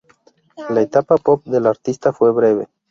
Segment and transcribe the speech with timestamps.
[0.71, 2.67] La etapa pop del artista fue breve.